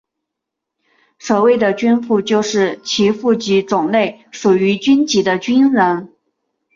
[1.19, 6.11] 所谓的军户就是其户籍种类属于军籍的军人。